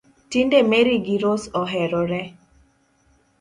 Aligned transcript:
Tinde 0.31 0.59
Mary 0.69 0.97
gi 1.05 1.17
Rose 1.23 1.47
oherore 1.61 2.21